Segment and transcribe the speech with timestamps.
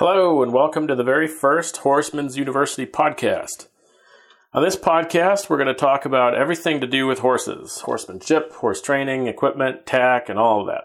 [0.00, 3.68] Hello, and welcome to the very first Horseman's University podcast.
[4.54, 8.80] On this podcast, we're going to talk about everything to do with horses horsemanship, horse
[8.80, 10.84] training, equipment, tack, and all of that.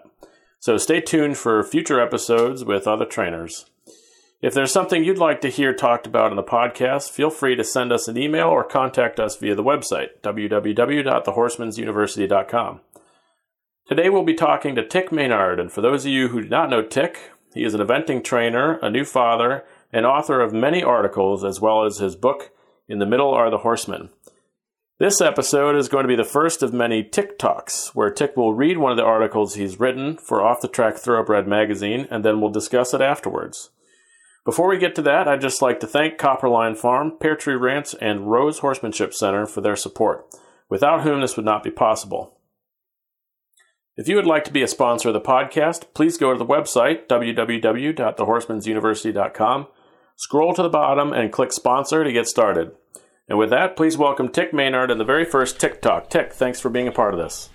[0.60, 3.68] So stay tuned for future episodes with other trainers.
[4.42, 7.64] If there's something you'd like to hear talked about in the podcast, feel free to
[7.64, 12.82] send us an email or contact us via the website, www.thehorseman'suniversity.com.
[13.88, 16.70] Today we'll be talking to Tik Maynard, and for those of you who do not
[16.70, 21.44] know Tik, he is an eventing trainer, a new father, and author of many articles,
[21.46, 22.52] as well as his book,
[22.90, 24.10] In the Middle Are the Horsemen.
[25.00, 28.54] This episode is going to be the first of many Tik Talks, where Tik will
[28.54, 32.42] read one of the articles he's written for Off the Track Thoroughbred magazine, and then
[32.42, 33.70] we'll discuss it afterwards.
[34.44, 37.96] Before we get to that, I'd just like to thank Copperline Farm, Pear Tree Ranch,
[38.02, 40.26] and Rose Horsemanship Center for their support,
[40.70, 42.38] without whom this would not be possible.
[43.98, 46.46] If you would like to be a sponsor of the podcast, please go to the
[46.46, 49.68] website, www.thehorseman'suniversity.com,
[50.18, 52.74] scroll to the bottom, and click sponsor to get started.
[53.30, 56.10] And with that, please welcome Tik Maynard and the very first Tik Talk.
[56.10, 57.50] Tik, thanks for being a part of this.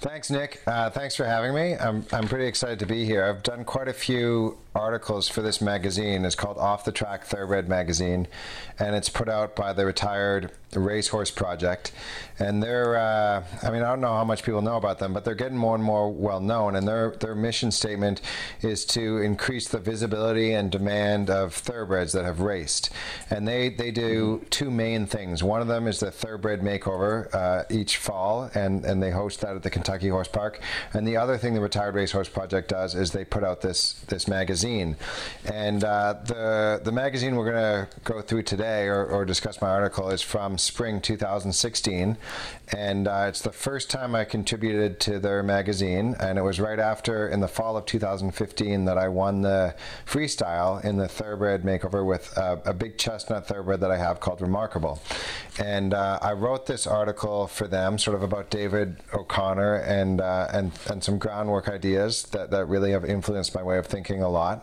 [0.00, 0.62] Thanks, Nick.
[0.66, 1.74] Uh, thanks for having me.
[1.74, 3.24] I'm, I'm pretty excited to be here.
[3.24, 6.24] I've done quite a few articles for this magazine.
[6.24, 8.28] It's called Off the Track Thoroughbred Magazine,
[8.78, 11.92] and it's put out by the Retired Racehorse Project.
[12.38, 15.24] And they're, uh, I mean, I don't know how much people know about them, but
[15.24, 16.76] they're getting more and more well known.
[16.76, 18.20] And their, their mission statement
[18.60, 22.90] is to increase the visibility and demand of thoroughbreds that have raced.
[23.30, 25.42] And they, they do two main things.
[25.42, 29.56] One of them is the Thoroughbred Makeover uh, each fall, and, and they host that
[29.56, 30.60] at the Kentucky Horse Park.
[30.92, 34.28] And the other thing the Retired Racehorse Project does is they put out this, this
[34.28, 34.96] magazine magazine.
[35.46, 39.68] And uh, the, the magazine we're going to go through today or, or, discuss my
[39.68, 42.16] article is from spring 2016.
[42.76, 46.16] And uh, it's the first time I contributed to their magazine.
[46.20, 49.74] And it was right after, in the fall of 2015, that I won the
[50.06, 54.40] freestyle in the thoroughbred makeover with a, a big chestnut thoroughbred that I have called
[54.40, 55.00] Remarkable.
[55.58, 60.48] And uh, I wrote this article for them, sort of about David O'Connor and, uh,
[60.52, 64.28] and, and some groundwork ideas that, that really have influenced my way of thinking a
[64.28, 64.57] lot.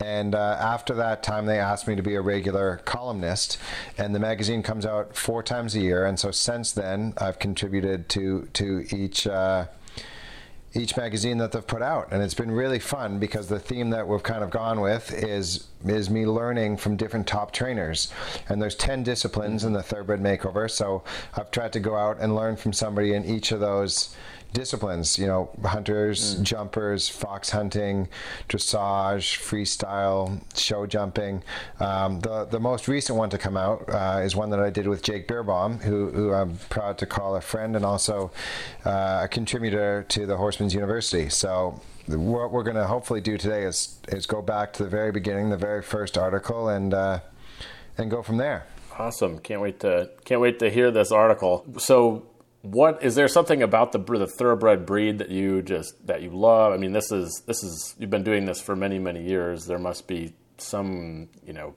[0.00, 3.58] And uh, after that time, they asked me to be a regular columnist.
[3.98, 6.06] And the magazine comes out four times a year.
[6.06, 9.26] And so since then, I've contributed to to each.
[9.26, 9.66] Uh,
[10.72, 14.06] each magazine that they've put out and it's been really fun because the theme that
[14.06, 18.12] we've kind of gone with is is me learning from different top trainers
[18.48, 21.02] and there's 10 disciplines in the thoroughbred makeover so
[21.34, 24.14] i've tried to go out and learn from somebody in each of those
[24.52, 26.42] disciplines, you know, hunters, mm.
[26.42, 28.08] jumpers, fox hunting,
[28.48, 31.42] dressage, freestyle, show jumping.
[31.78, 34.86] Um, the the most recent one to come out uh, is one that I did
[34.86, 38.30] with Jake Beerbaum, who, who I'm proud to call a friend and also
[38.84, 41.28] uh, a contributor to the Horseman's University.
[41.28, 45.12] So what we're going to hopefully do today is is go back to the very
[45.12, 47.20] beginning, the very first article, and uh,
[47.98, 48.66] and go from there.
[48.98, 49.38] Awesome!
[49.38, 51.64] Can't wait to can't wait to hear this article.
[51.78, 52.26] So
[52.62, 56.72] what is there something about the the thoroughbred breed that you just that you love?
[56.72, 59.66] I mean, this is this is you've been doing this for many many years.
[59.66, 61.74] There must be some you know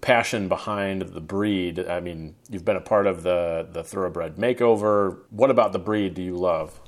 [0.00, 1.80] passion behind the breed.
[1.80, 5.18] I mean, you've been a part of the the thoroughbred makeover.
[5.30, 6.80] What about the breed do you love?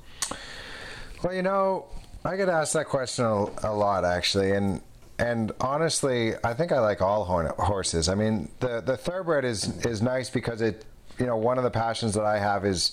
[1.21, 1.87] Well, you know,
[2.23, 4.81] I get asked that question a, a lot actually, and
[5.19, 8.07] and honestly, I think I like all horses.
[8.07, 10.85] I mean, the the thoroughbred is is nice because it
[11.19, 12.91] you know, one of the passions that I have is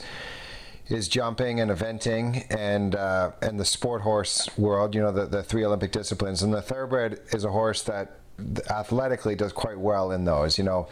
[0.89, 4.95] is jumping and eventing and uh, and the sport horse world.
[4.95, 8.21] You know, the the three Olympic disciplines, and the thoroughbred is a horse that
[8.71, 10.59] athletically does quite well in those.
[10.59, 10.89] You know,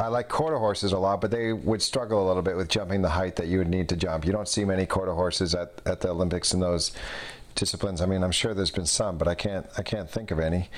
[0.00, 3.02] I like quarter horses a lot, but they would struggle a little bit with jumping
[3.02, 4.26] the height that you would need to jump.
[4.26, 6.92] You don't see many quarter horses at, at the Olympics in those
[7.54, 8.00] disciplines.
[8.00, 10.68] I mean, I'm sure there's been some, but I can't I can't think of any.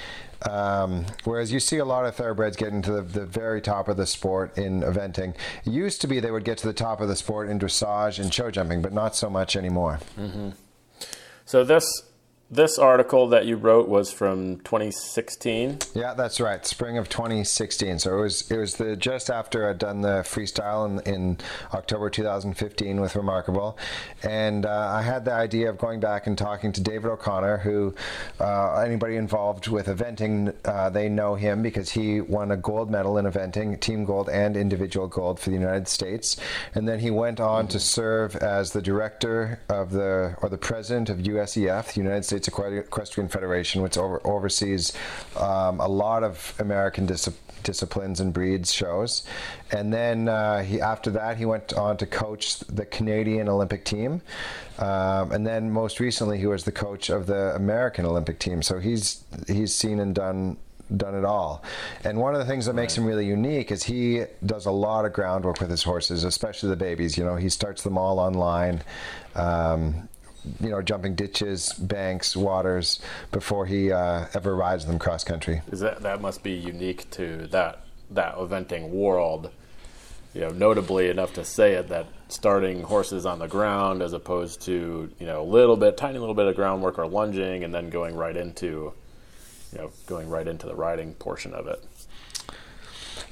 [0.48, 3.97] Um, whereas you see a lot of thoroughbreds getting to the, the, very top of
[3.97, 5.34] the sport in eventing.
[5.65, 8.19] It used to be they would get to the top of the sport in dressage
[8.19, 9.98] and show jumping, but not so much anymore.
[10.19, 10.50] Mm-hmm.
[11.47, 11.84] So this
[12.49, 15.79] this article that you wrote was from 2016.
[15.95, 17.98] Yeah, that's right, spring of 2016.
[17.98, 21.39] So it was it was the just after I'd done the freestyle in, in
[21.75, 23.77] October 2015 with Remarkable,
[24.22, 27.95] and uh, I had the idea of going back and talking to David O'Connor, who
[28.39, 33.19] uh, anybody involved with eventing uh, they know him because he won a gold medal
[33.19, 36.37] in eventing, team gold and individual gold for the United States,
[36.77, 37.72] and then he went on mm-hmm.
[37.72, 42.35] to serve as the director of the or the president of USEF, the United States
[42.36, 44.92] States Equestrian Federation, which over, oversees
[45.36, 47.28] um, a lot of American dis-
[47.62, 49.27] disciplines and breeds shows.
[49.71, 54.21] And then uh, he, after that, he went on to coach the Canadian Olympic team.
[54.78, 58.62] Um, and then most recently, he was the coach of the American Olympic team.
[58.62, 60.59] So he's he's seen and done
[60.94, 61.65] done it all.
[62.04, 65.04] And one of the things that makes him really unique is he does a lot
[65.04, 67.18] of groundwork with his horses, especially the babies.
[67.18, 68.82] You know, he starts them all online.
[69.34, 70.09] Um,
[70.60, 73.01] you know, jumping ditches, banks, waters
[73.33, 75.63] before he uh, ever rides them cross country.
[75.71, 79.51] Is that that must be unique to that that eventing world?
[80.34, 84.63] You know, notably enough to say it that starting horses on the ground as opposed
[84.63, 87.91] to you know a little bit, tiny little bit of groundwork or lunging, and then
[87.91, 88.92] going right into
[89.72, 91.83] you know going right into the riding portion of it.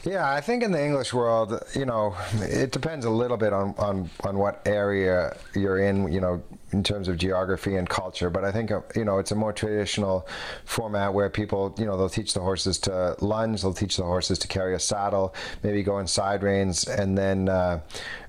[0.05, 3.75] Yeah, I think in the English world, you know, it depends a little bit on,
[3.79, 6.43] on, on what area you're in, you know,
[6.73, 8.29] in terms of geography and culture.
[8.29, 10.29] But I think, uh, you know, it's a more traditional
[10.67, 14.39] format where people, you know, they'll teach the horses to lunge, they'll teach the horses
[14.41, 17.81] to carry a saddle, maybe go in side reins, and then, uh,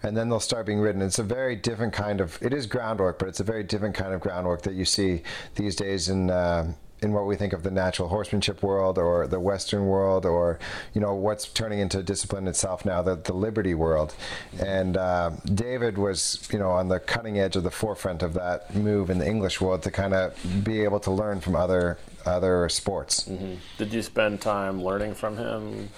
[0.02, 1.02] and then they'll start being ridden.
[1.02, 4.14] It's a very different kind of, it is groundwork, but it's a very different kind
[4.14, 5.24] of groundwork that you see
[5.56, 6.72] these days in, uh,
[7.06, 10.60] in what we think of the natural horsemanship world or the Western world or
[10.94, 14.16] you know what's turning into discipline itself now, the, the liberty world.
[14.60, 18.76] And uh, David was you know on the cutting edge of the forefront of that
[18.76, 22.68] move in the English world to kind of be able to learn from other other
[22.68, 23.30] sports.
[23.30, 23.56] Mm-hmm.
[23.78, 25.90] Did you spend time learning from him?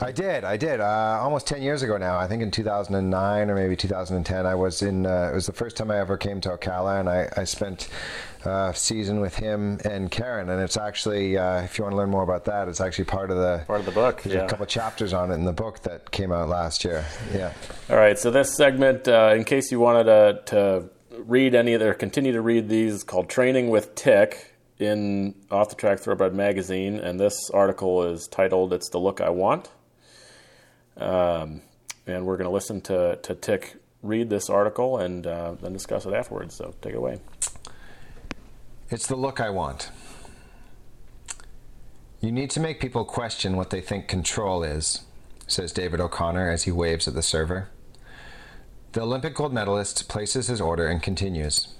[0.00, 0.44] I did.
[0.44, 0.80] I did.
[0.80, 2.18] Uh, almost 10 years ago now.
[2.18, 5.06] I think in 2009 or maybe 2010, I was in.
[5.06, 7.88] Uh, it was the first time I ever came to Ocala, and I, I spent
[8.46, 10.48] uh, season with him and Karen.
[10.48, 13.30] And it's actually, uh, if you want to learn more about that, it's actually part
[13.30, 14.22] of the part of the book.
[14.22, 14.44] There's yeah.
[14.44, 17.04] a couple chapters on it in the book that came out last year.
[17.34, 17.52] Yeah.
[17.90, 18.18] All right.
[18.18, 22.32] So this segment, uh, in case you wanted to, to read any of their, continue
[22.32, 27.48] to read these, called "Training with Tik." In Off the Track Thoroughbred magazine, and this
[27.48, 29.70] article is titled "It's the Look I Want."
[30.98, 31.62] Um,
[32.06, 36.06] and we're going to listen to, to Tik read this article and uh, then discuss
[36.06, 36.54] it afterwards.
[36.54, 37.20] So take it away.
[38.88, 39.90] It's the look I want.
[42.20, 45.02] You need to make people question what they think control is,
[45.48, 47.68] says David O'Connor as he waves at the server.
[48.92, 51.74] The Olympic gold medalist places his order and continues.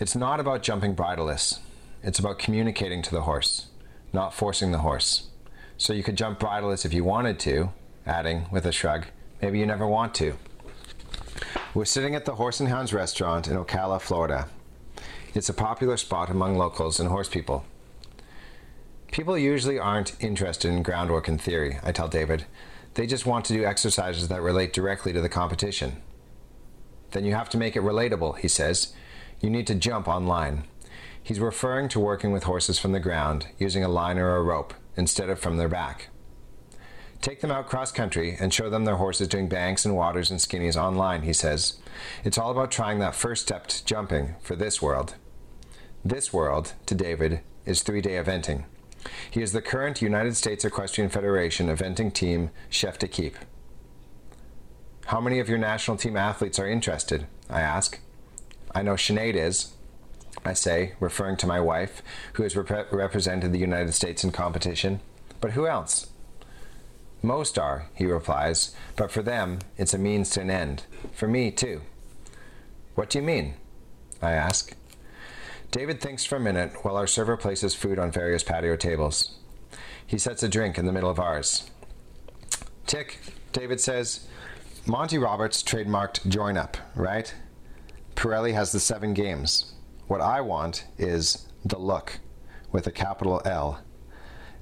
[0.00, 1.60] It's not about jumping bridleless.
[2.02, 3.66] It's about communicating to the horse,
[4.14, 5.28] not forcing the horse.
[5.76, 7.72] So you could jump bridleless if you wanted to,
[8.06, 9.04] adding, with a shrug,
[9.42, 10.38] maybe you never want to.
[11.74, 14.48] We're sitting at the Horse and Hounds restaurant in Ocala, Florida.
[15.34, 17.64] It's a popular spot among locals and horse people.
[19.12, 22.44] People usually aren't interested in groundwork and theory, I tell David.
[22.94, 26.02] They just want to do exercises that relate directly to the competition.
[27.12, 28.92] Then you have to make it relatable, he says.
[29.40, 30.64] You need to jump online.
[31.22, 34.74] He's referring to working with horses from the ground, using a line or a rope,
[34.96, 36.08] instead of from their back.
[37.22, 40.40] Take them out cross country and show them their horses doing banks and waters and
[40.40, 41.78] skinnies online, he says.
[42.22, 45.14] It's all about trying that first step to jumping for this world.
[46.04, 48.64] This world, to David, is three day eventing.
[49.30, 53.36] He is the current United States Equestrian Federation eventing team chef d'equipe.
[55.06, 57.26] How many of your national team athletes are interested?
[57.48, 58.00] I ask.
[58.74, 59.74] I know Sinead is,
[60.44, 62.02] I say, referring to my wife,
[62.32, 65.00] who has rep- represented the United States in competition.
[65.40, 66.08] But who else?
[67.22, 70.84] Most are, he replies, but for them, it's a means to an end.
[71.12, 71.82] For me, too.
[72.96, 73.54] What do you mean?
[74.20, 74.74] I ask.
[75.72, 79.38] David thinks for a minute while our server places food on various patio tables.
[80.06, 81.70] He sets a drink in the middle of ours.
[82.86, 83.18] Tik,
[83.54, 84.28] David says,
[84.84, 87.34] Monty Roberts trademarked Join Up, right?
[88.16, 89.72] Parelli has the seven games.
[90.08, 92.20] What I want is the look,
[92.70, 93.82] with a capital L.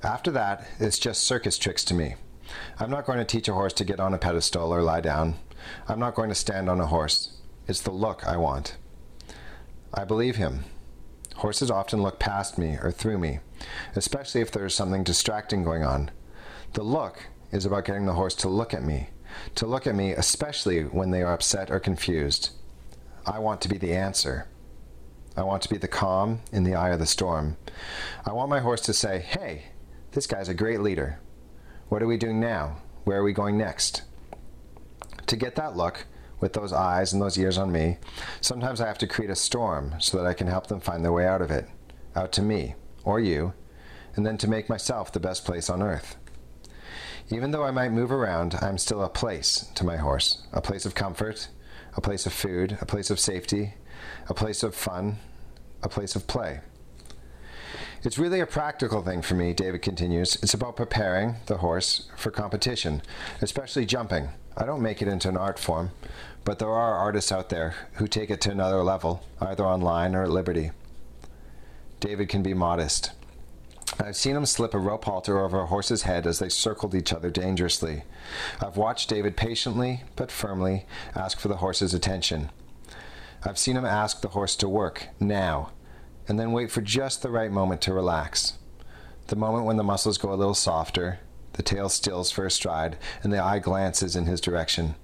[0.04, 2.14] After that, it's just circus tricks to me.
[2.78, 5.40] I'm not going to teach a horse to get on a pedestal or lie down.
[5.88, 7.36] I'm not going to stand on a horse.
[7.66, 8.76] It's the look I want.
[9.92, 10.62] I believe him.
[11.36, 13.40] Horses often look past me or through me,
[13.96, 16.10] especially if there is something distracting going on.
[16.74, 19.10] The look is about getting the horse to look at me,
[19.54, 22.50] to look at me especially when they are upset or confused.
[23.26, 24.48] I want to be the answer.
[25.36, 27.56] I want to be the calm in the eye of the storm.
[28.26, 29.66] I want my horse to say, Hey,
[30.12, 31.20] this guy's a great leader.
[31.88, 32.78] What are we doing now?
[33.04, 34.02] Where are we going next?
[35.26, 36.06] To get that look,
[36.40, 37.98] with those eyes and those ears on me,
[38.40, 41.12] sometimes I have to create a storm so that I can help them find their
[41.12, 41.68] way out of it,
[42.16, 43.52] out to me, or you,
[44.16, 46.16] and then to make myself the best place on earth.
[47.30, 50.84] Even though I might move around, I'm still a place to my horse a place
[50.84, 51.48] of comfort,
[51.96, 53.74] a place of food, a place of safety,
[54.28, 55.18] a place of fun,
[55.82, 56.60] a place of play.
[58.02, 60.36] It's really a practical thing for me, David continues.
[60.42, 63.02] It's about preparing the horse for competition,
[63.42, 64.30] especially jumping.
[64.56, 65.90] I don't make it into an art form,
[66.50, 70.24] but there are artists out there who take it to another level, either online or
[70.24, 70.72] at Liberty.
[72.00, 73.12] David can be modest.
[74.00, 77.12] I've seen him slip a rope halter over a horse's head as they circled each
[77.12, 78.02] other dangerously.
[78.60, 82.50] I've watched David patiently but firmly ask for the horse's attention.
[83.44, 85.70] I've seen him ask the horse to work, now,
[86.26, 88.54] and then wait for just the right moment to relax.
[89.28, 91.20] The moment when the muscles go a little softer,
[91.52, 94.96] the tail stills for a stride, and the eye glances in his direction.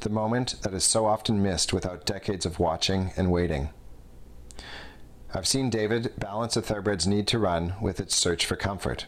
[0.00, 3.68] The moment that is so often missed without decades of watching and waiting.
[5.34, 9.04] I've seen David balance a thoroughbred's need to run with its search for comfort.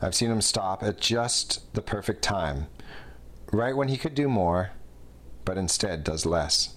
[0.00, 2.68] I've seen him stop at just the perfect time,
[3.52, 4.70] right when he could do more,
[5.44, 6.76] but instead does less.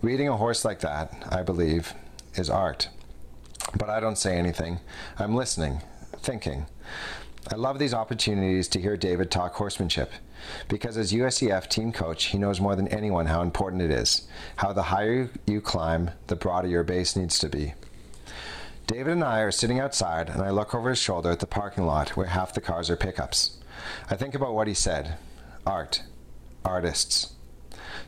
[0.00, 1.92] Reading a horse like that, I believe,
[2.36, 2.88] is art.
[3.76, 4.78] But I don't say anything.
[5.18, 5.82] I'm listening,
[6.18, 6.66] thinking.
[7.50, 10.12] I love these opportunities to hear David talk horsemanship
[10.68, 14.26] because as USEF team coach, he knows more than anyone how important it is,
[14.56, 17.74] how the higher you climb, the broader your base needs to be.
[18.86, 21.86] David and I are sitting outside, and I look over his shoulder at the parking
[21.86, 23.58] lot where half the cars are pickups.
[24.08, 25.16] I think about what he said
[25.66, 26.02] art,
[26.64, 27.34] artists.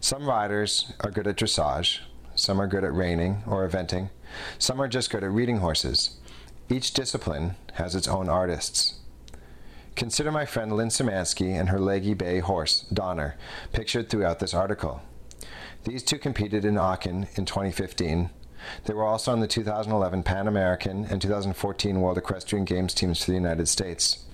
[0.00, 2.00] Some riders are good at dressage,
[2.36, 4.10] some are good at reining or eventing,
[4.58, 6.16] some are just good at reading horses.
[6.68, 9.00] Each discipline has its own artists.
[9.98, 13.34] Consider my friend Lynn Symansky and her leggy bay horse, Donner,
[13.72, 15.02] pictured throughout this article.
[15.82, 18.30] These two competed in Aachen in 2015.
[18.84, 23.32] They were also on the 2011 Pan American and 2014 World Equestrian Games teams for
[23.32, 24.24] the United States.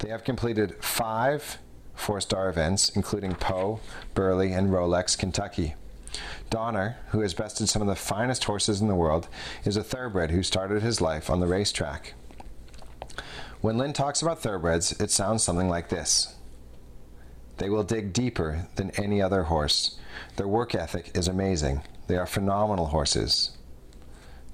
[0.00, 1.56] They have completed five
[1.94, 3.80] four star events, including Pau,
[4.12, 5.74] Burghley, and Rolex, Kentucky.
[6.50, 9.26] Donner, who has bested some of the finest horses in the world,
[9.64, 12.12] is a thoroughbred who started his life on the racetrack.
[13.60, 16.36] When Lynn talks about thoroughbreds, it sounds something like this
[17.56, 19.98] They will dig deeper than any other horse.
[20.36, 21.82] Their work ethic is amazing.
[22.06, 23.56] They are phenomenal horses.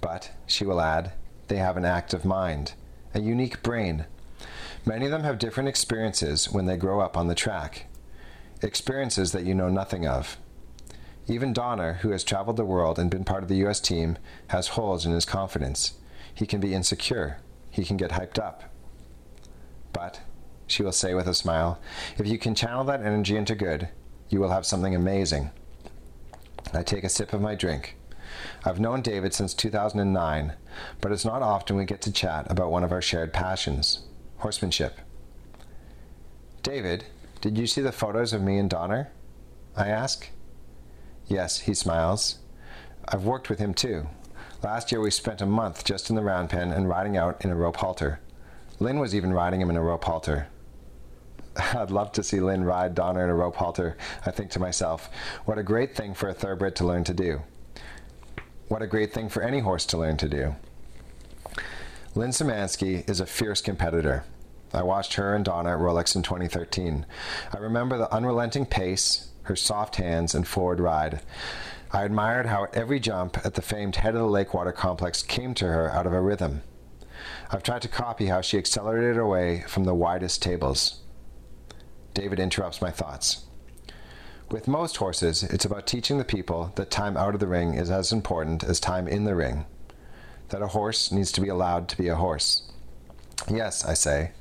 [0.00, 1.12] But, she will add,
[1.48, 2.72] they have an active mind,
[3.12, 4.06] a unique brain.
[4.86, 7.86] Many of them have different experiences when they grow up on the track,
[8.62, 10.38] experiences that you know nothing of.
[11.26, 13.80] Even Donner, who has traveled the world and been part of the U.S.
[13.80, 14.16] team,
[14.48, 15.94] has holes in his confidence.
[16.34, 17.38] He can be insecure.
[17.70, 18.73] He can get hyped up.
[19.94, 20.20] But,
[20.66, 21.80] she will say with a smile,
[22.18, 23.88] if you can channel that energy into good,
[24.28, 25.50] you will have something amazing.
[26.74, 27.96] I take a sip of my drink.
[28.64, 30.54] I've known David since 2009,
[31.00, 34.00] but it's not often we get to chat about one of our shared passions
[34.38, 35.00] horsemanship.
[36.62, 37.04] David,
[37.40, 39.10] did you see the photos of me and Donner?
[39.76, 40.28] I ask.
[41.26, 42.40] Yes, he smiles.
[43.08, 44.06] I've worked with him too.
[44.62, 47.50] Last year we spent a month just in the round pen and riding out in
[47.50, 48.20] a rope halter.
[48.84, 50.46] Lynn was even riding him in a rope halter.
[51.56, 53.96] I'd love to see Lynn ride Donner in a rope halter.
[54.26, 55.08] I think to myself,
[55.46, 57.40] what a great thing for a thoroughbred to learn to do.
[58.68, 60.56] What a great thing for any horse to learn to do.
[62.14, 64.24] Lynn Symansky is a fierce competitor.
[64.74, 67.06] I watched her and Donner at Rolex in 2013.
[67.54, 71.22] I remember the unrelenting pace, her soft hands, and forward ride.
[71.90, 75.68] I admired how every jump at the famed head of the Lakewater complex came to
[75.68, 76.60] her out of a rhythm.
[77.50, 81.00] I've tried to copy how she accelerated away from the widest tables.
[82.12, 83.46] David interrupts my thoughts.
[84.50, 87.90] With most horses, it's about teaching the people that time out of the ring is
[87.90, 89.64] as important as time in the ring,
[90.50, 92.70] that a horse needs to be allowed to be a horse.
[93.50, 94.32] Yes, I say,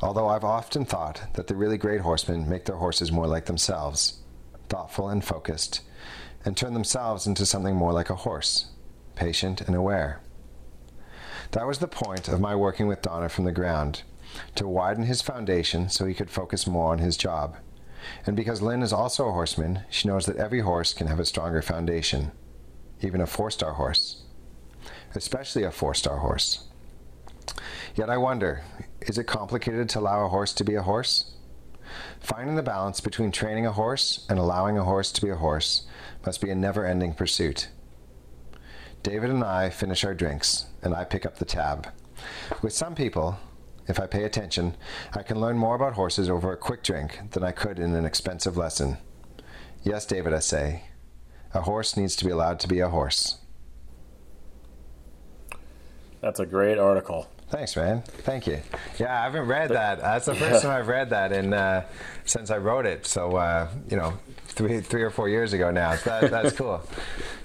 [0.00, 4.20] although I've often thought that the really great horsemen make their horses more like themselves,
[4.68, 5.82] thoughtful and focused,
[6.44, 8.70] and turn themselves into something more like a horse,
[9.14, 10.20] patient and aware.
[11.52, 14.02] That was the point of my working with Donner from the ground
[14.54, 17.56] to widen his foundation so he could focus more on his job.
[18.24, 21.26] And because Lynn is also a horseman, she knows that every horse can have a
[21.26, 22.32] stronger foundation,
[23.02, 24.22] even a four star horse,
[25.14, 26.68] especially a four star horse.
[27.94, 28.62] Yet I wonder
[29.02, 31.32] is it complicated to allow a horse to be a horse?
[32.18, 35.82] Finding the balance between training a horse and allowing a horse to be a horse
[36.24, 37.68] must be a never ending pursuit.
[39.02, 41.88] David and I finish our drinks, and I pick up the tab.
[42.62, 43.38] With some people,
[43.88, 44.76] if I pay attention,
[45.12, 48.04] I can learn more about horses over a quick drink than I could in an
[48.04, 48.98] expensive lesson.
[49.82, 50.84] Yes, David, I say,
[51.52, 53.38] a horse needs to be allowed to be a horse.
[56.20, 57.28] That's a great article.
[57.52, 58.02] Thanks, man.
[58.02, 58.60] Thank you.
[58.98, 59.98] Yeah, I haven't read that.
[59.98, 61.84] That's the first time I've read that in uh,
[62.24, 63.04] since I wrote it.
[63.04, 64.14] So uh, you know,
[64.46, 65.96] three three or four years ago now.
[65.96, 66.80] So that, that's cool.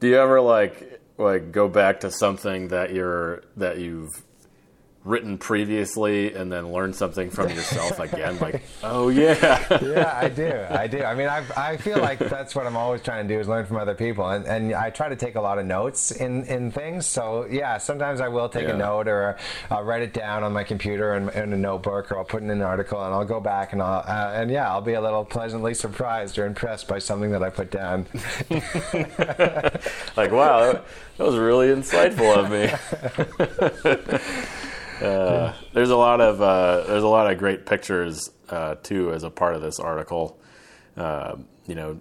[0.00, 4.22] Do you ever like like go back to something that you're that you've
[5.04, 9.66] written previously and then learn something from yourself again like oh yeah.
[9.82, 11.02] Yeah i do i do.
[11.02, 13.66] I mean I, I feel like that's what i'm always trying to do is learn
[13.66, 14.26] from other people.
[14.26, 17.04] And, and i try to take a lot of notes in, in things.
[17.04, 18.74] So yeah sometimes i will take yeah.
[18.74, 19.36] a note or
[19.70, 22.48] i'll write it down on my computer in, in, a notebook or i'll put in
[22.48, 25.24] an article and i'll go back and i'll uh, and yeah i'll be a little
[25.24, 28.06] pleasantly surprised or impressed by something that i put down.
[30.16, 30.84] Like wow that,
[31.18, 32.70] that was really insightful of me
[35.04, 39.22] uh, there's a lot of uh, there's a lot of great pictures uh, too as
[39.22, 40.38] a part of this article.
[40.96, 42.00] Uh, you know,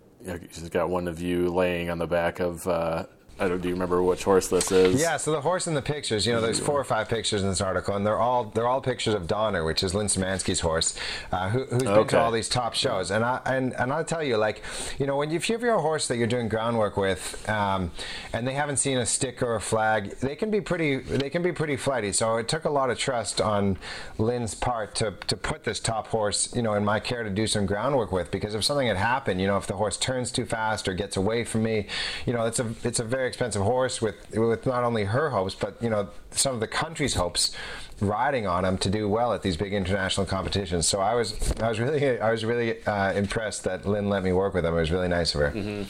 [0.51, 3.05] she's got one of you laying on the back of uh,
[3.40, 3.62] I don't.
[3.62, 5.02] Do you remember which horse this is?
[5.02, 5.18] Yeah.
[5.18, 6.25] So the horse in the pictures.
[6.25, 8.82] You know, there's four or five pictures in this article, and they're all they're all
[8.82, 10.96] pictures of Donner, which is Lynn Symansky's horse,
[11.32, 11.94] uh, who, has okay.
[11.94, 13.12] been to all these top shows.
[13.12, 14.63] And I and, and I'll tell you, like,
[15.00, 17.92] you know, when you, if you have your horse that you're doing groundwork with, um,
[18.34, 21.42] and they haven't seen a stick or a flag, they can be pretty they can
[21.42, 22.12] be pretty flighty.
[22.12, 23.78] So it took a lot of trust on
[24.18, 27.48] Lynn's part to to put this top horse, you know, in my care to do
[27.48, 30.46] some groundwork with, because if something had happened, you know, if the horse turns too
[30.46, 31.88] fast or gets away from me,
[32.25, 35.30] you know, it's a it's a very very expensive horse with with not only her
[35.30, 37.56] hopes, but you know some of the country's hopes
[38.01, 40.86] riding on him to do well at these big international competitions.
[40.88, 44.34] So I was I was really I was really uh, impressed that Lynn let me
[44.34, 44.74] work with him.
[44.74, 45.51] It was really nice of her.
[45.51, 45.84] Mm-hmm.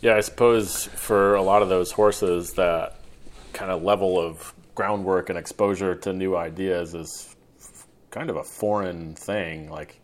[0.00, 2.96] Yeah, I suppose for a lot of those horses, that
[3.52, 7.36] kind of level of groundwork and exposure to new ideas is
[8.10, 9.70] kind of a foreign thing.
[9.70, 10.00] Like,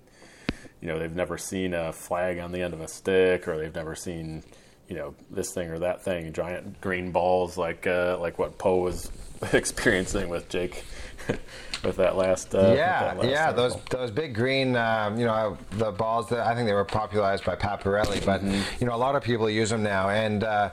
[0.81, 3.75] you know, they've never seen a flag on the end of a stick, or they've
[3.75, 4.45] never seen
[4.93, 8.77] you know this thing or that thing, giant green balls like uh, like what Poe
[8.77, 9.11] was
[9.55, 10.85] experiencing with Jake
[11.85, 12.55] with that last.
[12.55, 13.69] Uh, yeah, that last yeah, article.
[13.69, 17.45] those those big green, um, you know, the balls that I think they were popularized
[17.45, 18.61] by Pat Parelli, but mm-hmm.
[18.81, 20.71] you know, a lot of people use them now, and uh,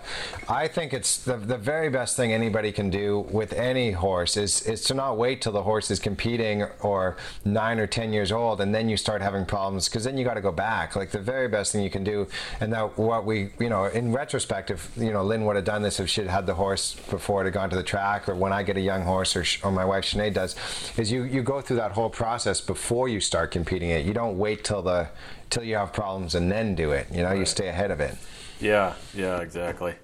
[0.48, 4.62] I think it's the the very best thing anybody can do with any horse is
[4.64, 8.62] is to not wait till the horse is competing or nine or ten years old,
[8.62, 10.96] and then you start having problems because then you got to go back.
[10.96, 12.28] Like the very best thing you can do,
[12.60, 15.82] and that what we, you know, in retrospect, if you know Lynn would have done
[15.82, 18.54] this if she'd had the horse before it had gone to the track, or when
[18.54, 20.56] I get a young horse, or, or my wife Sinead does
[20.98, 24.06] is you, you go through that whole process before you start competing it.
[24.06, 25.10] You don't wait till the
[25.50, 27.08] till you have problems and then do it.
[27.12, 27.40] You know, right.
[27.40, 28.16] you stay ahead of it.
[28.60, 29.96] Yeah, yeah, exactly.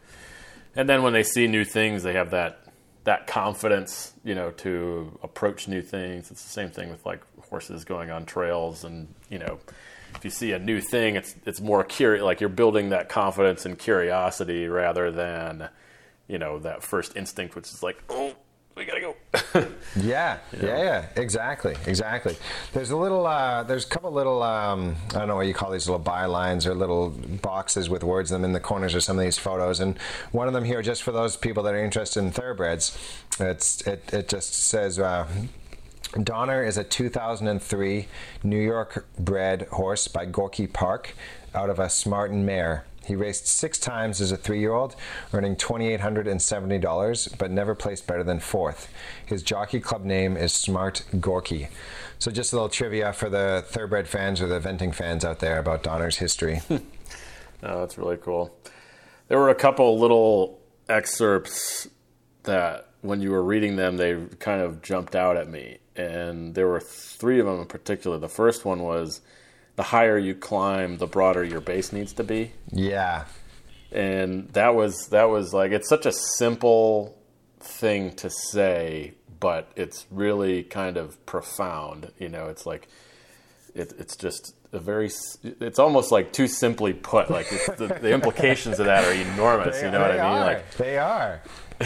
[0.76, 2.60] And then when they see new things, they have that
[3.06, 6.32] that confidence, you know, to approach new things.
[6.32, 9.60] It's the same thing with like horses going on trails, and you know,
[10.16, 12.24] if you see a new thing, it's it's more curious.
[12.24, 15.70] Like you're building that confidence and curiosity rather than,
[16.28, 18.34] you know, that first instinct, which is like, oh,
[18.76, 19.16] we gotta go.
[19.96, 20.68] yeah, you know?
[20.68, 22.36] yeah, yeah, exactly, exactly.
[22.74, 25.72] There's a little, uh, there's a couple little, um, I don't know what you call
[25.72, 29.18] these little bylines or little boxes with words in them in the corners of some
[29.18, 29.98] of these photos, and
[30.32, 32.98] one of them here, just for those people that are interested in thoroughbreds,
[33.40, 35.00] it's it it just says.
[35.00, 35.28] Uh,
[36.24, 38.08] Donner is a 2003
[38.44, 41.14] New York bred horse by Gorky Park
[41.54, 42.86] out of a Smarten mare.
[43.06, 44.96] He raced six times as a three year old,
[45.32, 48.92] earning $2,870, but never placed better than fourth.
[49.26, 51.70] His jockey club name is Smart Gorky.
[52.18, 55.60] So, just a little trivia for the thoroughbred fans or the venting fans out there
[55.60, 56.62] about Donner's history.
[56.70, 56.80] oh,
[57.62, 58.58] that's really cool.
[59.28, 61.88] There were a couple little excerpts
[62.44, 65.78] that, when you were reading them, they kind of jumped out at me.
[65.96, 68.18] And there were three of them in particular.
[68.18, 69.22] The first one was
[69.76, 72.52] the higher you climb, the broader your base needs to be.
[72.72, 73.26] Yeah.
[73.92, 77.18] And that was that was like it's such a simple
[77.60, 82.12] thing to say, but it's really kind of profound.
[82.20, 82.88] You know, it's like
[83.74, 85.10] it, it's just a very
[85.44, 87.30] it's almost like too simply put.
[87.30, 89.80] Like the, the, implications of that are enormous.
[89.80, 90.42] They, you know what I mean?
[90.42, 90.46] Are.
[90.46, 91.42] Like they are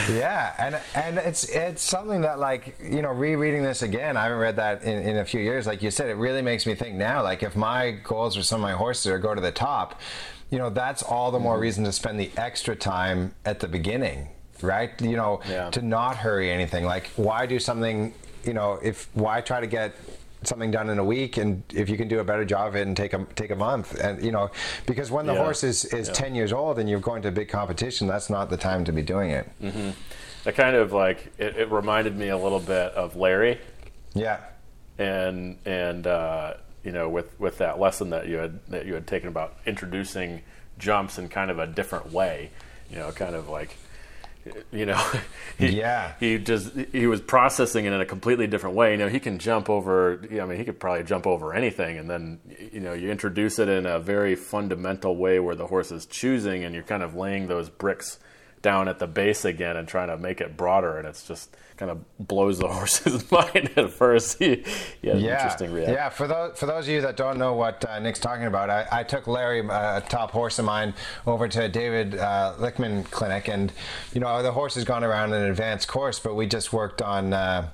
[0.09, 4.17] yeah, and and it's it's something that like you know rereading this again.
[4.17, 5.65] I haven't read that in, in a few years.
[5.65, 7.23] Like you said, it really makes me think now.
[7.23, 9.99] Like if my goals for some of my horses are go to the top,
[10.49, 11.63] you know that's all the more mm-hmm.
[11.63, 14.29] reason to spend the extra time at the beginning,
[14.61, 14.99] right?
[15.01, 15.69] You know, yeah.
[15.71, 16.85] to not hurry anything.
[16.85, 18.13] Like why do something?
[18.43, 19.95] You know, if why try to get
[20.43, 22.87] something done in a week and if you can do a better job of it
[22.87, 24.49] and take a take a month and you know
[24.85, 25.39] because when the yeah.
[25.39, 26.13] horse is, is yeah.
[26.13, 28.93] 10 years old and you're going to a big competition that's not the time to
[28.93, 29.89] be doing it mm-hmm.
[30.47, 33.59] it kind of like it, it, reminded me a little bit of larry
[34.13, 34.39] yeah
[34.97, 39.07] and and uh, you know with with that lesson that you had that you had
[39.07, 40.41] taken about introducing
[40.77, 42.49] jumps in kind of a different way
[42.89, 43.75] you know kind of like
[44.71, 45.01] you know
[45.57, 46.13] he, yeah.
[46.19, 48.91] he just he was processing it in a completely different way.
[48.91, 51.97] You know he can jump over i mean he could probably jump over anything.
[51.97, 52.39] And then
[52.71, 56.63] you know you introduce it in a very fundamental way where the horse is choosing
[56.63, 58.19] and you're kind of laying those bricks
[58.61, 61.89] down at the base again and trying to make it broader, and it's just kind
[61.89, 64.37] of blows the horse's mind at first.
[64.39, 64.55] he,
[65.01, 65.13] he yeah.
[65.13, 65.95] interesting reaction.
[65.95, 68.69] Yeah, for those for those of you that don't know what uh, Nick's talking about,
[68.69, 70.93] I, I took Larry, uh, a top horse of mine,
[71.25, 73.71] over to David uh, Lichman Clinic, and
[74.13, 77.33] you know the horse has gone around an advanced course, but we just worked on.
[77.33, 77.69] Uh,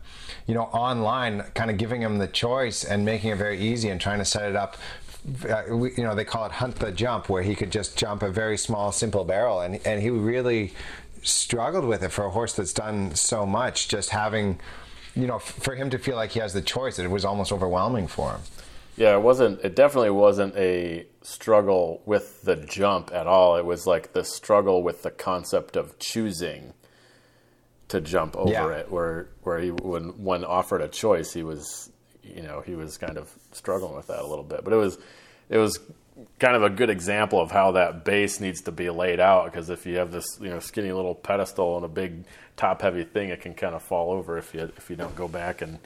[0.47, 3.99] you know, online, kind of giving him the choice and making it very easy and
[3.99, 4.77] trying to set it up
[5.49, 8.29] Uh, you know, they call it hunt the jump, where he could just jump a
[8.29, 10.73] very small, simple barrel, and and he really
[11.23, 13.87] struggled with it for a horse that's done so much.
[13.87, 14.59] Just having,
[15.15, 17.51] you know, f- for him to feel like he has the choice, it was almost
[17.51, 18.41] overwhelming for him.
[18.97, 19.61] Yeah, it wasn't.
[19.61, 23.57] It definitely wasn't a struggle with the jump at all.
[23.57, 26.73] It was like the struggle with the concept of choosing
[27.87, 28.69] to jump over Yeah.
[28.69, 28.91] it.
[28.91, 31.89] Where where he when when offered a choice, he was
[32.35, 34.63] you know he was kind of struggling with that a little bit.
[34.63, 34.97] But it was
[35.49, 35.79] it was
[36.39, 39.69] kind of a good example of how that base needs to be laid out because
[39.69, 42.25] if you have this you know skinny little pedestal and a big
[42.57, 45.27] top heavy thing, it can kind of fall over if you if you don't go
[45.27, 45.79] back and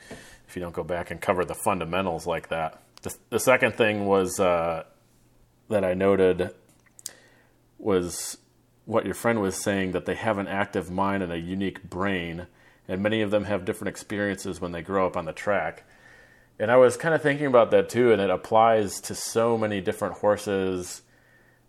[0.48, 2.82] if you don't go back and cover the fundamentals like that.
[3.02, 4.84] The, the second thing was uh,
[5.70, 6.52] that I noted
[7.78, 8.38] was
[8.86, 12.48] what your friend was saying that they have an active mind and a unique brain,
[12.88, 15.84] and many of them have different experiences when they grow up on the track.
[16.60, 19.80] And I was kind of thinking about that too, and it applies to so many
[19.80, 21.02] different horses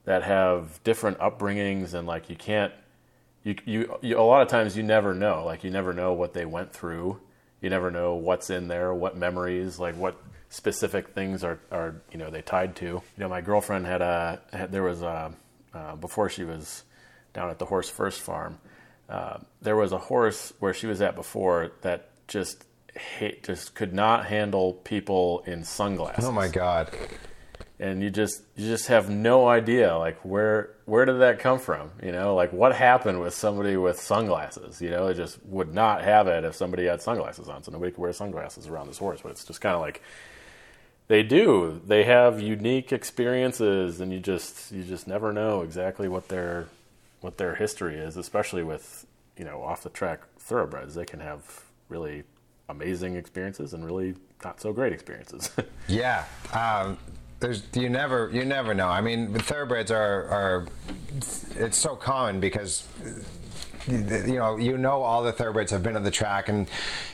[0.05, 2.73] that have different upbringings, and like you can't,
[3.45, 6.35] you, you, you a lot of times you never know, like you never know what
[6.35, 7.21] they went through,
[7.61, 12.19] you never know what's in there, what memories, like what specific things are, are you
[12.19, 12.87] know they tied to.
[12.87, 15.33] You know, my girlfriend had a had, there was a
[15.73, 16.83] uh, before she was
[17.33, 18.59] down at the horse first farm.
[19.09, 23.93] Uh, there was a horse where she was at before that just hate, just could
[23.93, 26.25] not handle people in sunglasses.
[26.25, 26.91] Oh my God!
[27.79, 31.91] And you just you just have no idea like where where did that come from?
[32.03, 34.83] You know, like what happened with somebody with sunglasses?
[34.83, 37.63] You know, it just would not have it if somebody had sunglasses on.
[37.63, 39.21] So nobody could wear sunglasses around this horse.
[39.23, 40.03] But it's just kind of like
[41.11, 41.81] they do.
[41.85, 46.69] They have unique experiences, and you just you just never know exactly what their
[47.21, 50.95] what their history is, especially with you know off the track thoroughbreds.
[50.95, 52.23] They can have really
[52.71, 55.51] amazing experiences and really not so great experiences.
[55.89, 56.25] Yeah.
[56.53, 56.99] Um,
[57.41, 58.87] there's you never you never know.
[58.87, 60.67] I mean, the thoroughbreds are are
[61.57, 62.87] it's so common because
[63.91, 66.69] you know you know all the thoroughbreds have been on the track and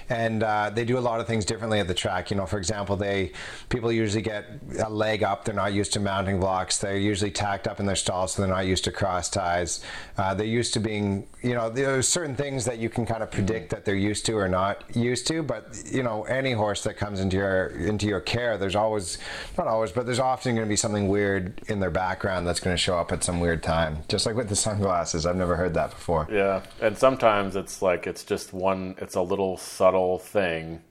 [0.08, 2.30] and uh, they do a lot of things differently at the track.
[2.30, 3.32] You know, for example, they
[3.68, 4.46] people usually get
[4.84, 5.44] a leg up.
[5.44, 6.78] They're not used to mounting blocks.
[6.78, 9.82] They're usually tacked up in their stalls, so they're not used to cross ties.
[10.16, 13.30] Uh, they're used to being, you know, there's certain things that you can kind of
[13.30, 15.42] predict that they're used to or not used to.
[15.42, 19.18] But you know, any horse that comes into your into your care, there's always
[19.58, 22.74] not always, but there's often going to be something weird in their background that's going
[22.74, 23.98] to show up at some weird time.
[24.08, 26.28] Just like with the sunglasses, I've never heard that before.
[26.30, 28.94] Yeah, and sometimes it's like it's just one.
[28.98, 30.82] It's a little subtle thing,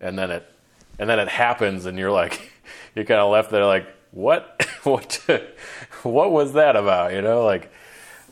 [0.00, 0.46] and then it,
[0.98, 2.52] and then it happens, and you're like,
[2.94, 5.20] you're kind of left there like, what, what,
[6.02, 7.12] what was that about?
[7.12, 7.70] You know, like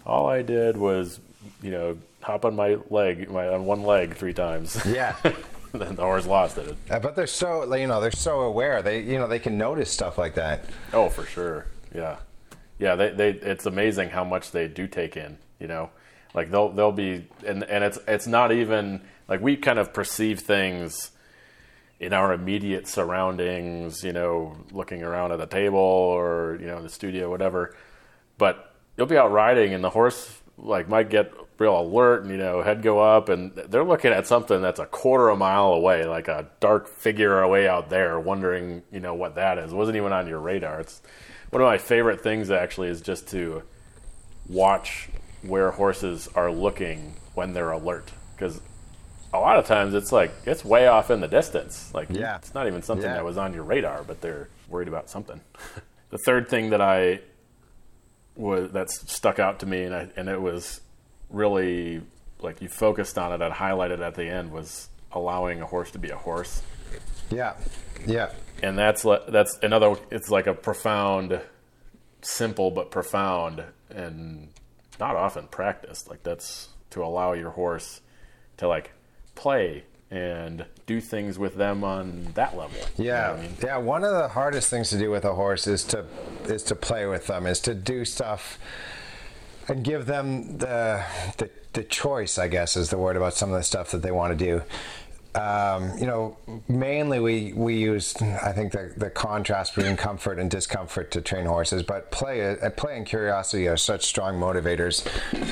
[0.05, 1.21] all I did was,
[1.63, 4.81] you know, hop on my leg, my on one leg three times.
[4.87, 5.15] Yeah.
[5.73, 6.75] then the horse lost it.
[6.91, 8.81] Uh, but they're so you know they're so aware.
[8.83, 10.65] They you know they can notice stuff like that.
[10.95, 11.67] Oh, for sure.
[11.95, 12.17] Yeah,
[12.79, 12.95] yeah.
[12.95, 15.37] They, they, it's amazing how much they do take in.
[15.61, 15.91] You know,
[16.35, 20.41] like they'll, they'll be, and, and it's, it's not even like we kind of perceive
[20.41, 21.11] things
[22.01, 24.03] in our immediate surroundings.
[24.05, 27.77] You know, looking around at the table or you know the studio, whatever.
[28.39, 32.37] But you'll be out riding, and the horse like might get real alert, and you
[32.37, 35.73] know, head go up, and they're looking at something that's a quarter of a mile
[35.73, 39.73] away, like a dark figure away out there, wondering, you know, what that is.
[39.73, 40.81] It wasn't even on your radar.
[40.81, 41.03] It's
[41.51, 43.63] one of my favorite things actually is just to
[44.49, 45.09] watch
[45.43, 48.11] where horses are looking when they're alert.
[48.35, 48.61] Because
[49.33, 51.93] a lot of times it's like it's way off in the distance.
[51.95, 52.37] Like Yeah.
[52.37, 53.15] it's not even something Yeah.
[53.15, 55.41] that was on your radar but they're worried about something.
[56.11, 57.21] The third thing that i
[58.35, 60.81] was that's stuck out to me and, I, and it was
[61.29, 62.01] really
[62.41, 65.99] like you focused on it and highlighted at the end was allowing a horse to
[65.99, 66.63] be a horse.
[67.31, 67.57] Yeah,
[68.07, 68.31] yeah,
[68.63, 71.39] and that's that's another it's like a profound
[72.23, 74.49] simple but profound and
[74.99, 78.01] not often practiced like that's to allow your horse
[78.57, 78.93] to like
[79.35, 83.57] play and do things with them on that level You know yeah, I mean?
[83.63, 83.77] yeah.
[83.77, 86.07] One of the hardest things to do with a horse is to
[86.47, 88.59] is to play with them, is to do stuff
[89.69, 91.05] and give them the
[91.37, 92.39] the, the choice.
[92.39, 94.63] I guess is the word about some of the stuff that they want to do.
[95.35, 96.37] Um, you know,
[96.69, 101.47] mainly we, we use, I think, the, the contrast between comfort and discomfort to train
[101.47, 101.83] horses.
[101.83, 105.07] But play, uh, play and curiosity are such strong motivators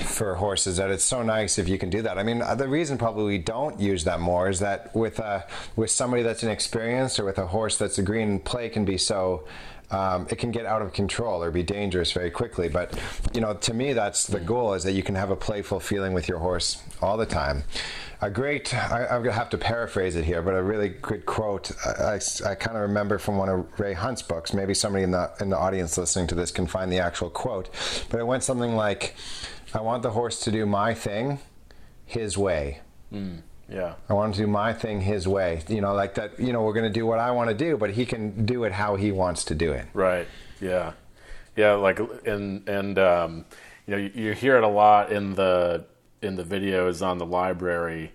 [0.06, 2.18] for horses that it's so nice if you can do that.
[2.18, 5.42] I mean, uh, the reason probably we don't use that more is that with uh,
[5.76, 9.46] with somebody that's inexperienced or with a horse that's a green, play can be so
[9.90, 12.68] um, it can get out of control or be dangerous very quickly.
[12.68, 12.98] But
[13.34, 16.12] you know, to me, that's the goal: is that you can have a playful feeling
[16.12, 17.64] with your horse all the time.
[18.22, 21.26] A great, I, am going to have to paraphrase it here, but a really good
[21.26, 24.54] quote I, I, I kind of remember from one of Ray Hunt's books.
[24.54, 27.68] Maybe somebody in the in the audience listening to this can find the actual quote,
[28.10, 29.16] but it went something like,
[29.74, 31.40] "I want the horse to do my thing,
[32.06, 32.80] his way."
[33.12, 33.42] Mm.
[33.68, 33.94] Yeah.
[34.08, 35.62] I want to do my thing his way.
[35.68, 37.76] You know, like that, you know, we're going to do what I want to do,
[37.76, 39.86] but he can do it how he wants to do it.
[39.92, 40.26] Right.
[40.60, 40.92] Yeah.
[41.56, 41.72] Yeah.
[41.72, 43.44] Like, and, and, um,
[43.86, 45.84] you know, you, you hear it a lot in the,
[46.22, 48.12] in the videos on the library.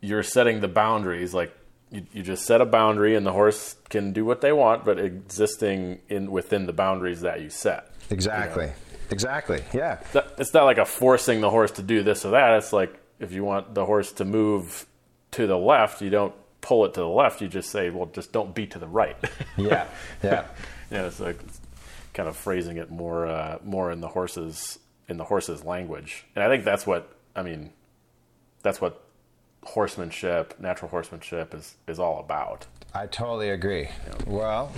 [0.00, 1.32] You're setting the boundaries.
[1.32, 1.56] Like,
[1.90, 4.98] you, you just set a boundary and the horse can do what they want, but
[4.98, 7.90] existing in within the boundaries that you set.
[8.10, 8.64] Exactly.
[8.64, 8.76] You know?
[9.10, 9.62] Exactly.
[9.74, 10.00] Yeah.
[10.38, 12.56] It's not like a forcing the horse to do this or that.
[12.56, 14.86] It's like, if you want the horse to move
[15.32, 17.42] to the left, you don't pull it to the left.
[17.42, 19.16] You just say, well, just don't be to the right.
[19.56, 19.86] yeah,
[20.22, 20.46] yeah.
[20.90, 21.38] yeah, it's like
[22.14, 24.78] kind of phrasing it more uh, more in the horse's
[25.12, 27.70] in the horse's language, and I think that's what I mean.
[28.62, 29.04] That's what
[29.62, 32.66] horsemanship, natural horsemanship, is is all about.
[32.94, 33.82] I totally agree.
[33.82, 34.14] Yeah.
[34.26, 34.72] Well,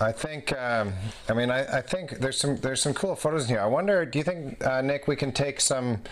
[0.00, 0.92] I think um,
[1.28, 3.60] I mean I, I, think there's some there's some cool photos in here.
[3.60, 6.02] I wonder, do you think uh, Nick we can take some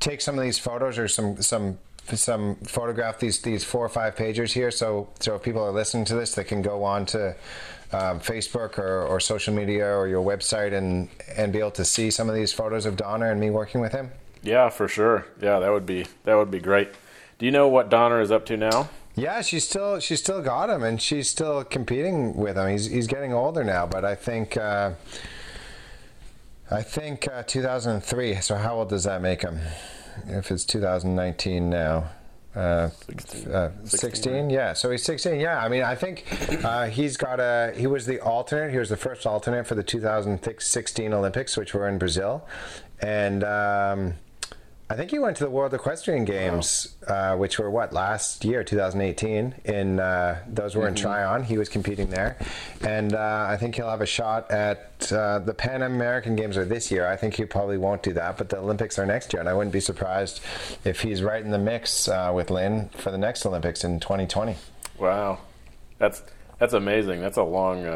[0.00, 1.78] take some of these photos or some some
[2.12, 4.70] some photograph these these four or five pages here.
[4.70, 7.36] So so if people are listening to this, they can go on to
[7.92, 12.10] um, Facebook or, or social media or your website and and be able to see
[12.10, 14.10] some of these photos of Donner and me working with him.
[14.42, 15.26] Yeah, for sure.
[15.40, 16.90] Yeah, that would be that would be great.
[17.38, 18.88] Do you know what Donner is up to now?
[19.16, 22.68] Yeah, she's still she's still got him, and she's still competing with him.
[22.68, 24.56] He's he's getting older now, but I think.
[24.56, 24.92] Uh,
[26.70, 28.36] I think uh, 2003.
[28.36, 29.60] So how old does that make him?
[30.26, 32.10] If it's 2019 now.
[32.54, 33.52] Uh, 16.
[33.52, 34.72] Uh, 16, 16 yeah.
[34.74, 35.40] So he's 16.
[35.40, 36.24] Yeah, I mean, I think
[36.64, 37.72] uh, he's got a.
[37.76, 38.70] He was the alternate.
[38.70, 42.46] He was the first alternate for the 2016 Olympics, which were in Brazil,
[43.00, 44.14] and um,
[44.90, 47.32] I think he went to the World Equestrian Games, wow.
[47.32, 49.54] uh, which were what last year, 2018.
[49.64, 50.88] In uh, those were mm-hmm.
[50.88, 51.42] in Tryon.
[51.42, 52.36] He was competing there,
[52.82, 56.66] and uh, I think he'll have a shot at uh, the Pan American Games are
[56.66, 57.06] this year.
[57.06, 59.54] I think he probably won't do that, but the Olympics are next year, and I
[59.54, 60.42] wouldn't be surprised
[60.84, 64.56] if he's right in the mix uh, with Lynn for the next Olympics in 2020.
[64.98, 65.38] Wow,
[65.98, 66.22] that's
[66.58, 67.22] that's amazing.
[67.22, 67.86] That's a long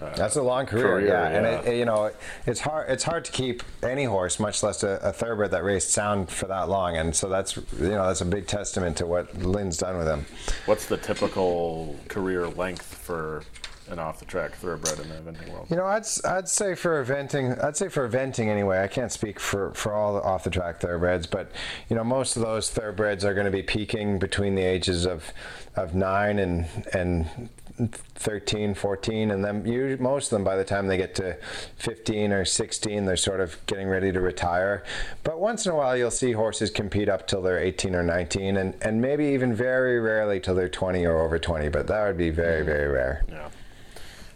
[0.00, 1.30] uh, That's a long career, career yeah.
[1.30, 1.36] yeah.
[1.36, 2.10] And it, it, you know,
[2.46, 2.90] it's hard.
[2.90, 6.46] It's hard to keep any horse, much less a, a, thoroughbred that raced sound for
[6.46, 6.96] that long.
[6.96, 10.26] And so that's you know that's a big testament to what Lynn's done with him.
[10.66, 13.44] What's the typical career length for
[13.90, 15.66] an off the track thoroughbred in the eventing world?
[15.70, 18.82] You know, I'd I'd say for eventing, I'd say for eventing anyway.
[18.82, 21.50] I can't speak for for all the off the track thoroughbreds, but
[21.88, 25.32] you know, most of those thoroughbreds are going to be peaking between the ages of
[25.76, 30.86] of nine and and 13, 14, and then you, most of them by the time
[30.86, 31.36] they get to
[31.76, 34.84] 15 or 16, they're sort of getting ready to retire.
[35.24, 38.56] But once in a while, you'll see horses compete up till they're 18 or 19,
[38.56, 41.68] and, and maybe even very rarely till they're 20 or over 20.
[41.68, 42.66] But that would be very, mm-hmm.
[42.66, 43.24] very rare.
[43.28, 43.48] Yeah.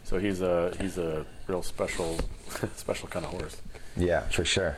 [0.02, 2.18] So he's a he's a real special
[2.76, 3.60] special kind of horse.
[3.96, 4.76] Yeah, for sure.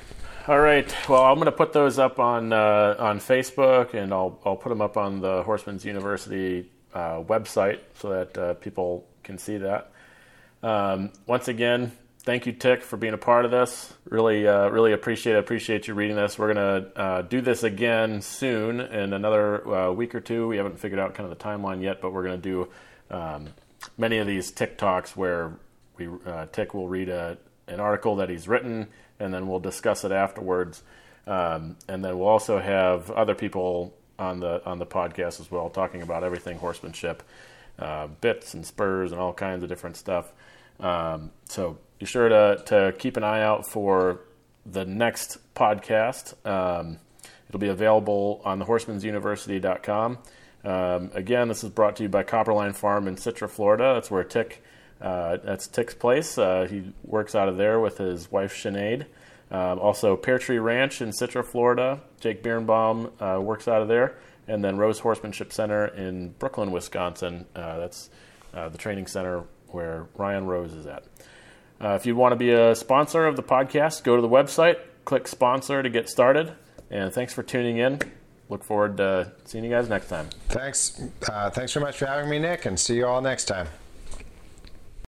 [0.49, 0.92] All right.
[1.09, 4.70] Well, I'm going to put those up on uh, on Facebook, and I'll I'll put
[4.70, 9.92] them up on the Horseman's University uh, website so that uh, people can see that.
[10.62, 13.92] Um, once again, thank you, Tik, for being a part of this.
[14.05, 15.38] Really, uh, really appreciate it.
[15.38, 16.38] Appreciate you reading this.
[16.38, 20.48] We're gonna uh, do this again soon in another uh, week or two.
[20.48, 22.68] We haven't figured out kind of the timeline yet, but we're gonna do
[23.11, 23.48] um,
[23.96, 25.53] many of these Tik Talks where
[25.96, 30.05] we uh, Tik will read a, an article that he's written, and then we'll discuss
[30.05, 30.83] it afterwards.
[31.26, 35.70] Um, and then we'll also have other people on the on the podcast as well,
[35.70, 37.22] talking about everything horsemanship,
[37.78, 40.33] uh, bits and spurs and all kinds of different stuff.
[40.78, 44.20] Um, so be sure to to keep an eye out for
[44.66, 46.35] the next podcast.
[46.46, 46.98] Um,
[47.48, 50.18] it'll be available on the horseman'suniversity.com.
[50.62, 53.94] Um, again, this is brought to you by Copperline Farm in Citra, Florida.
[53.94, 54.62] That's where Tik,
[55.00, 56.37] uh, that's Tik's place.
[56.37, 59.06] Uh, he works out of there with his wife Sinead.
[59.51, 62.01] Um, also, Pear Tree Ranch in Citra, Florida.
[62.21, 64.17] Jake Birnbaum uh, works out of there.
[64.47, 67.47] And then Rose Horsemanship Center in Brooklyn, Wisconsin.
[67.55, 68.11] Uh, that's
[68.55, 71.05] uh, the training center where Ryan Rose is at.
[71.81, 74.79] Uh, if you want to be a sponsor of the podcast, go to the website,
[75.05, 76.53] click sponsor to get started.
[76.91, 78.01] And thanks for tuning in.
[78.49, 80.29] look forward to seeing you guys next time.
[80.49, 81.01] Thanks.
[81.29, 83.69] Uh, thanks very much for having me, Nick, and see you all next time.